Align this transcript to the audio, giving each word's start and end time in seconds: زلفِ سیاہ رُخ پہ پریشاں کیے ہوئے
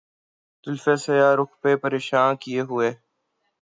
زلفِ 0.63 0.85
سیاہ 1.03 1.35
رُخ 1.37 1.51
پہ 1.61 1.71
پریشاں 1.81 2.29
کیے 2.41 2.61
ہوئے 2.69 2.89